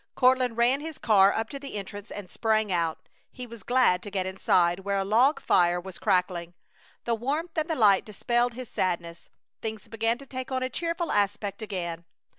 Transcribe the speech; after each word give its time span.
Courtland 0.15 0.57
ran 0.57 0.79
his 0.81 0.97
car 0.97 1.31
up 1.31 1.47
to 1.47 1.59
the 1.59 1.75
entrance 1.75 2.09
and 2.09 2.27
sprang 2.27 2.71
out. 2.71 3.07
He 3.31 3.45
was 3.45 3.61
glad 3.61 4.01
to 4.01 4.09
get 4.09 4.25
inside, 4.25 4.79
where 4.79 4.97
a 4.97 5.05
log 5.05 5.39
fire 5.39 5.79
was 5.79 5.99
crackling. 5.99 6.55
The 7.05 7.13
warmth 7.13 7.55
and 7.55 7.69
the 7.69 7.75
light 7.75 8.03
dispelled 8.03 8.55
his 8.55 8.67
sadness. 8.67 9.29
Things 9.61 9.87
began 9.87 10.17
to 10.17 10.25
take 10.25 10.51
on 10.51 10.63
a 10.63 10.71
cheerful 10.71 11.11
aspect 11.11 11.61
again. 11.61 12.05